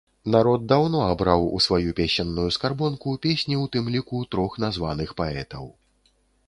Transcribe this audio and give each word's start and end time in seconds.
Народ 0.35 0.61
даўно 0.71 1.01
абраў 1.13 1.43
у 1.57 1.59
сваю 1.65 1.93
песенную 2.01 2.47
скарбонку 2.57 3.15
песні 3.27 3.55
ў 3.63 3.75
тым 3.77 3.85
ліку 3.99 4.25
трох 4.35 4.51
названых 4.67 5.09
паэтаў. 5.23 5.73